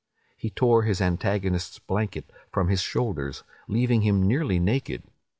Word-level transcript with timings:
He 0.35 0.49
tore 0.49 0.81
his 0.81 0.99
antagonist's 0.99 1.77
blanket 1.77 2.31
from 2.51 2.69
his 2.69 2.81
shoulders, 2.81 3.43
leaving 3.67 4.01
him 4.01 4.23
nearly 4.27 4.57
naked. 4.57 5.03